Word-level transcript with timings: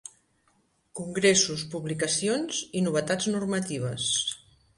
Congressos, 0.99 1.65
publicacions 1.73 2.63
i 2.81 2.85
novetats 2.87 3.29
normatives. 3.37 4.09